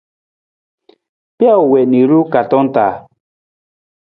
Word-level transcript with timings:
Pijo 1.37 1.55
wii 1.71 1.87
na 1.89 1.97
i 2.01 2.03
ruwee 2.09 2.29
kaartong 2.31 2.67
taa. 2.75 2.93